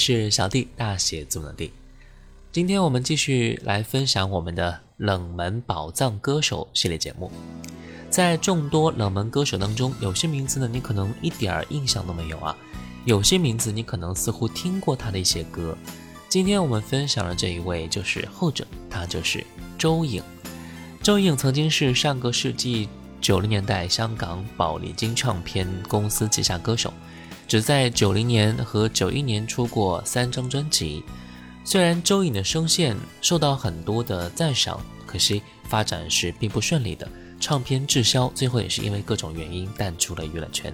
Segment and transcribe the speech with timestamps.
[0.00, 1.70] 是小弟，大写字母的弟。
[2.50, 7.30] 今天我们继续来分享我们的冷门宝藏歌手系列节目。
[8.08, 12.56] 在众多冷门歌手当中，有些名字呢你可能一点儿印象都没有啊，
[13.04, 15.76] 有些名字你可能似乎听过他的一些歌。
[16.30, 19.44] 今天我们分享的这一位就是后者，他就是
[19.76, 20.22] 周颖。
[21.02, 22.88] 周颖曾经是上个世纪
[23.20, 26.90] 九零年代香港宝丽金唱片公司旗下歌手，
[27.50, 31.02] 只在九零年和九一年出过三张专辑。
[31.64, 37.10] 虽然周颖的声线受到很多的赞赏，可惜发展是并不顺利的，
[37.40, 40.72] 唱片滞销，最后也是因为各种原因淡出了娱乐圈。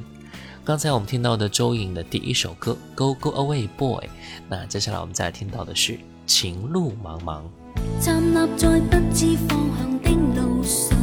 [0.66, 4.04] 刚才我们听到的周颖的第一首歌《Go Go Away Boy》，
[4.46, 5.92] 那接下来我们再听到的是
[6.26, 7.40] 《情路茫茫》。
[8.04, 10.94] 站立在不知方向的路上，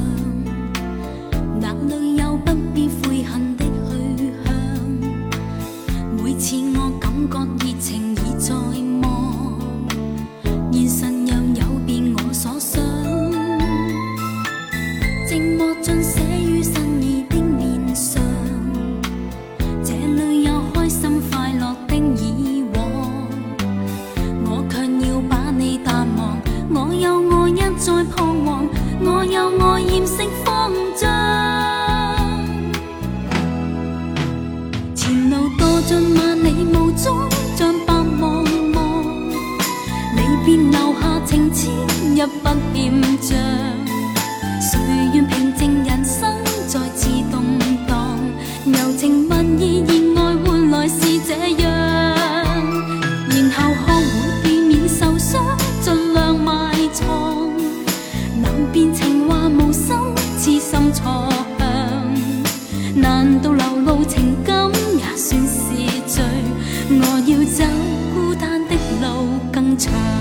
[69.75, 70.12] 长。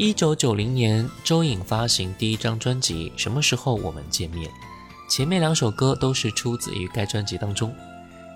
[0.00, 4.50] 一九九零年，周颖发行第一张专辑《什么时候我们见面》，
[5.10, 7.70] 前面两首歌都是出自于该专辑当中。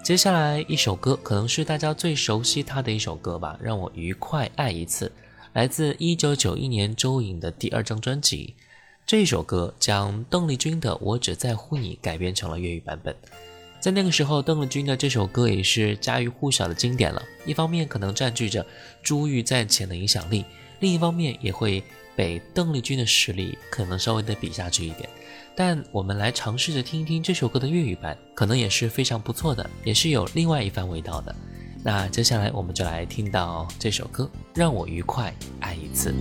[0.03, 5.07] 接下来一首歌可能是大家最熟悉他的一首歌吧，《让我愉快爱一次》，
[5.55, 8.57] 来自一九九一年周颖的第二张专辑。
[9.07, 13.17] 这首歌将邓丽君的《我只在乎你》改编成了粤语版本。
[13.81, 17.23] 在那个时候，邓丽君的这首歌也是家喻户晓的经典了。
[17.47, 18.67] 一方面可能占据着
[19.03, 20.45] 珠玉在前的影响力。
[20.85, 21.83] 另一方面也会
[22.15, 25.09] 被邓丽君的实力可能稍微的比下去一点，
[25.57, 31.35] 但我们来尝试着听一听这首歌的粤语版，可能也是非常不错的，也是有另外一番味道的。
[31.83, 36.15] 那接下来我们就来听到这首歌，让我愉快爱一次。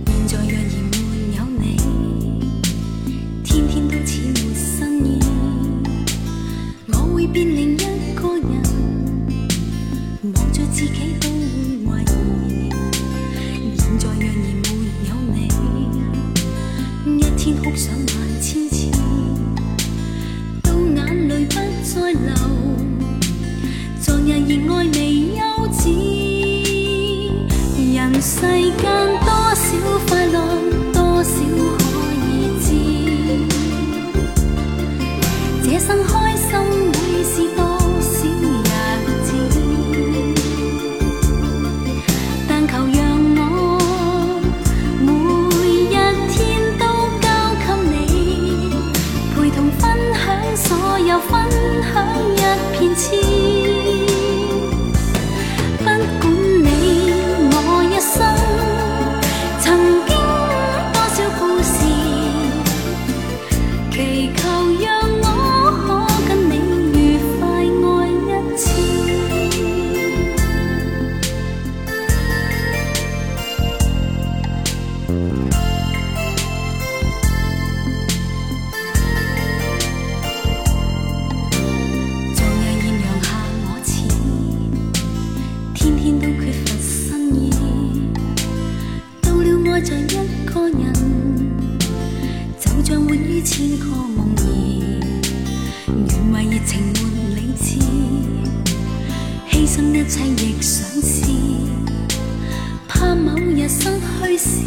[104.36, 104.64] 失去時，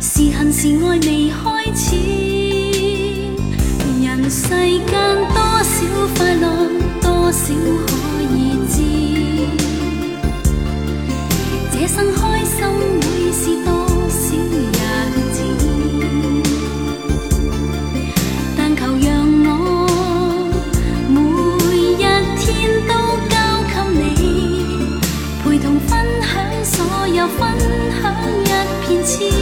[0.00, 1.40] 是恨是爱未开
[1.74, 1.96] 始。
[4.02, 4.92] 人世间
[5.32, 5.74] 多少
[6.16, 6.44] 快乐，
[7.00, 7.54] 多少
[7.86, 7.90] 可
[8.34, 8.36] 以
[8.68, 8.74] 知。
[11.72, 12.54] 这生开心
[13.00, 13.02] 会
[13.32, 13.42] 是
[29.04, 29.41] 情。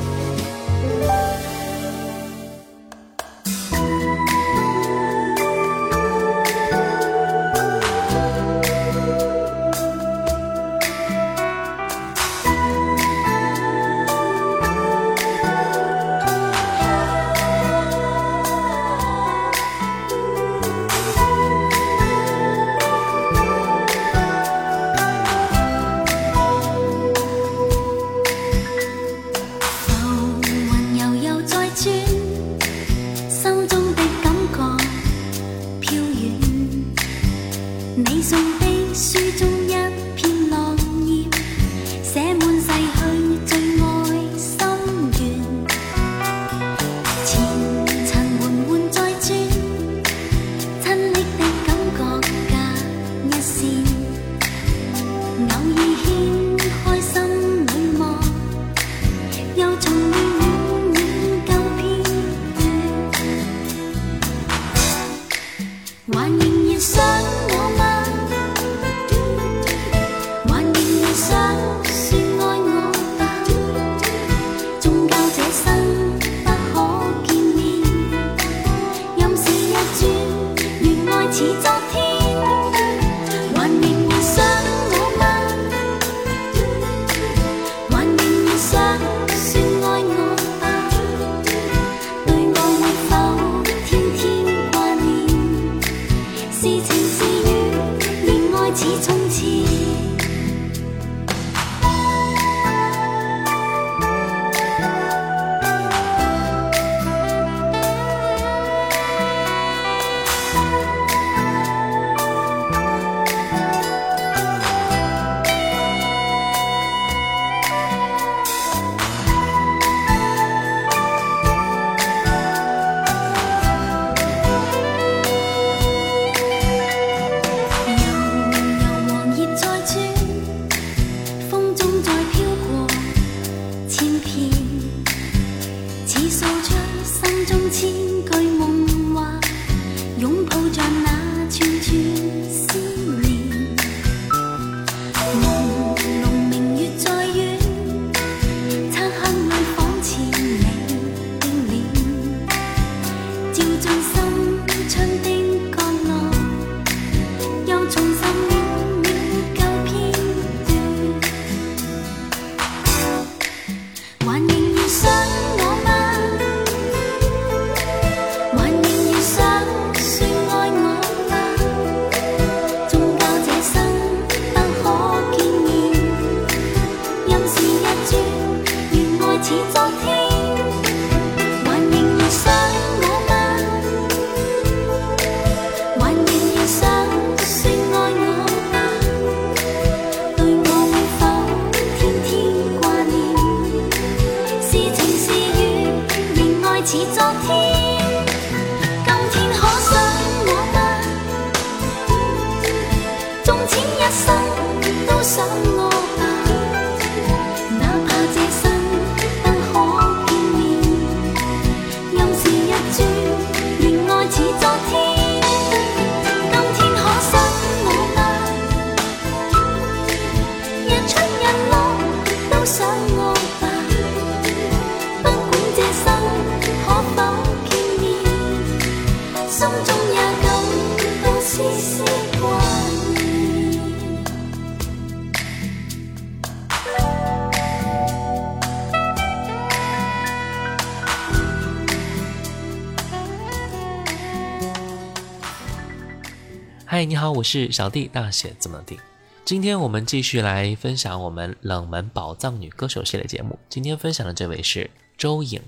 [247.31, 248.99] 我是小弟，大写字母的弟。
[249.45, 253.57] 今天我们继续来分享我们冷门宝藏女歌手系列节目。
[253.69, 255.61] 今天分享的这位是周颖。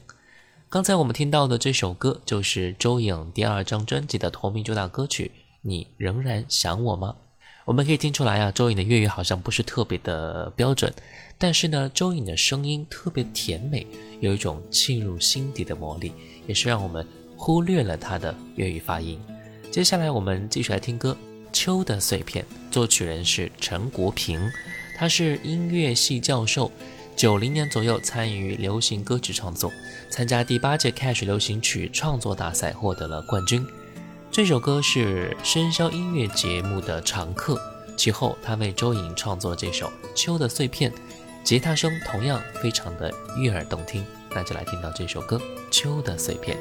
[0.69, 7.15] 刚才我们听到的这首歌就是周颖第二张专辑的同名主打歌曲《你仍然想我吗》。
[7.65, 10.93] 我们可以听出来啊，周颖的粤语好像不是特别的标准，
[11.37, 13.87] 但是呢，周颖的声音特别甜美，
[14.19, 16.11] 有一种沁入心底的魔力，
[16.45, 19.17] 也是让我们忽略了她的粤语发音。
[19.71, 21.15] 接下来我们继续来听歌，
[21.53, 22.43] 《秋的碎片》，
[22.73, 24.51] 作曲人是陈国平，
[24.97, 26.71] 他是音乐系教授，
[27.15, 29.71] 九零年左右参与流行歌曲创作，
[30.09, 33.65] 参加第八届 Cash 流行曲创作大赛获得了冠军。
[34.31, 37.61] 这首歌是深宵音乐节目的常客，
[37.95, 40.91] 其后他为周颖创作了这首《秋的碎片》，
[41.43, 45.37] 吉他声同样非常的悦耳动听，那就来听到这首歌
[45.69, 46.57] 《秋的碎片》。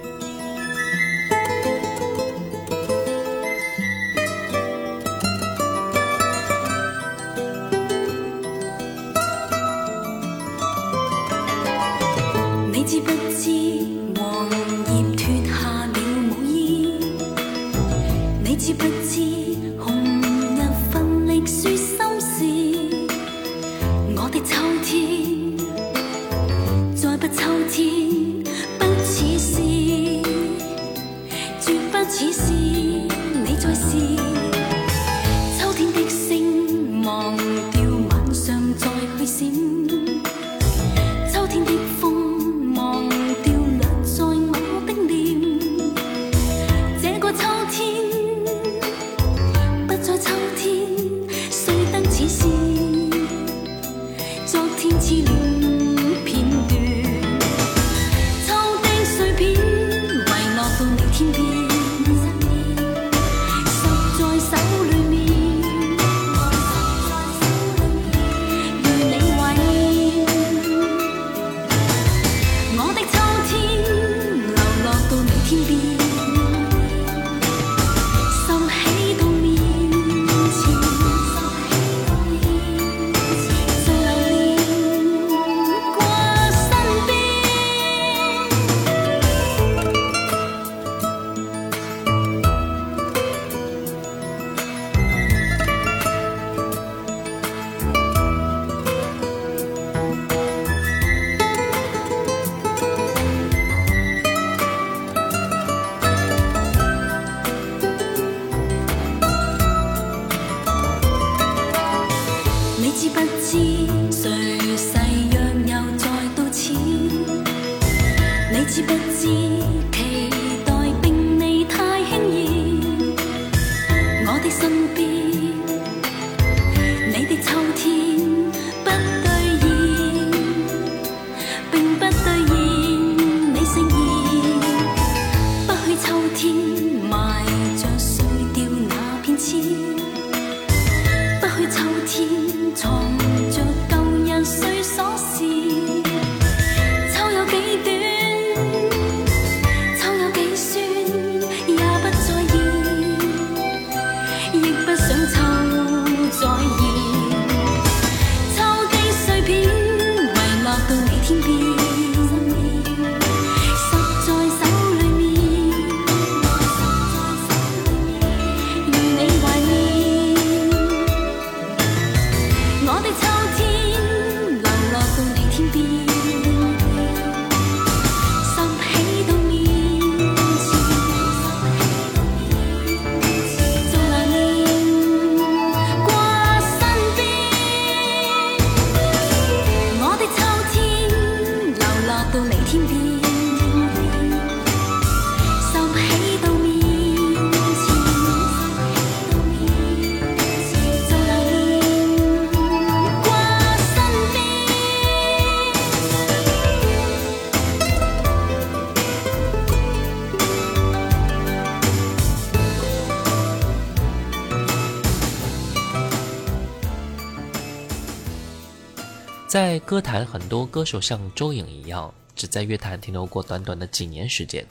[219.53, 224.67] 在歌坛，很多歌手像周颖一样，只在乐坛停留过短短的几年时间，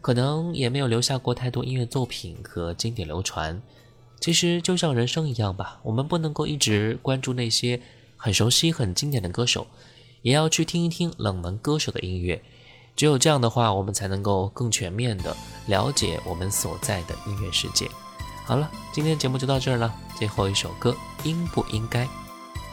[0.00, 3.60] 可能也没有留下过太多音乐作品和经典流传。
[4.18, 7.78] 其实就像人生一样吧，我们不能够一直关注那些
[8.16, 9.66] 很熟悉、很经典的歌手，
[10.22, 12.42] 也要去听一听冷门歌手的音乐。
[12.96, 17.86] 只有这样的话，我们才能够更全面的了解我们所在的音乐世界。
[18.46, 19.94] 好了，今天节目就到这儿了。
[20.16, 22.08] 最后一首歌，应不应该？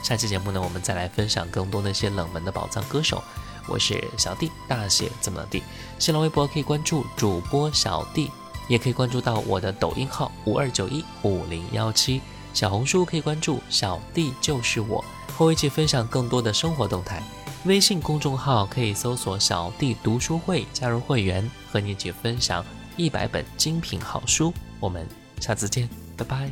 [0.02, 3.24] 下期节目呢，我们再来分享更多那些冷门的宝藏歌手。
[3.68, 5.62] 我是小弟，大写怎么地。
[6.00, 8.32] 新浪微博可以关注主播小弟，
[8.68, 12.22] 也可以关注到我的抖音号五二九一五零幺七。
[12.52, 15.04] 小红书可以关注“小弟就是我”，
[15.38, 17.22] 和我一起分享更多的生活动态。
[17.66, 22.66] 微信公众号可以搜索“小弟读书会”，加入会员，和你一起分享
[22.98, 24.52] 一百本精品好书。
[24.80, 25.08] 我们
[25.40, 26.50] 下次见，拜拜。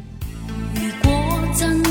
[0.75, 1.81] 如果真